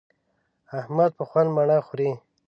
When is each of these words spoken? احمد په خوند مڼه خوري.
احمد 0.79 1.11
په 1.17 1.23
خوند 1.29 1.49
مڼه 1.55 1.77
خوري. 1.87 2.09